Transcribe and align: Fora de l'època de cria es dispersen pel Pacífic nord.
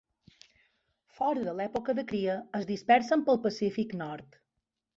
Fora 1.17 1.43
de 1.49 1.53
l'època 1.59 1.95
de 1.99 2.05
cria 2.13 2.39
es 2.61 2.67
dispersen 2.73 3.25
pel 3.29 3.43
Pacífic 3.47 3.97
nord. 4.05 4.39